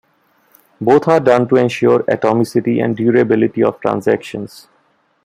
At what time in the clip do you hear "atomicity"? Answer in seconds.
2.05-2.83